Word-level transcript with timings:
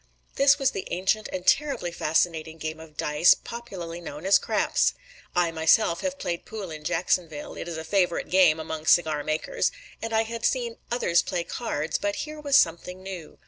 This 0.35 0.57
was 0.57 0.71
the 0.71 0.87
ancient 0.89 1.29
and 1.31 1.45
terribly 1.45 1.91
fascinating 1.91 2.57
game 2.57 2.79
of 2.79 2.97
dice, 2.97 3.35
popularly 3.35 4.01
known 4.01 4.25
as 4.25 4.39
"craps." 4.39 4.95
I 5.35 5.51
myself 5.51 6.01
had 6.01 6.17
played 6.17 6.43
pool 6.43 6.71
in 6.71 6.83
Jacksonville 6.83 7.53
it 7.55 7.67
is 7.67 7.77
a 7.77 7.83
favorite 7.83 8.31
game 8.31 8.59
among 8.59 8.87
cigar 8.87 9.23
makers 9.23 9.71
and 10.01 10.11
I 10.11 10.23
had 10.23 10.43
seen 10.43 10.77
others 10.91 11.21
play 11.21 11.43
cards; 11.43 11.99
but 11.99 12.15
here 12.25 12.39
was 12.41 12.57
something 12.57 13.03
new. 13.03 13.37